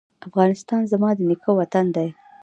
افغانستان 0.27 0.81
زما 0.91 1.09
د 1.17 1.19
نیکه 1.29 1.51
وطن 1.59 1.85
دی 1.95 2.09